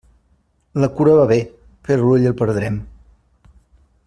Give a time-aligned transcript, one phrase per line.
[0.83, 1.37] La cura va bé,
[1.87, 2.81] però l'ull el perdrem.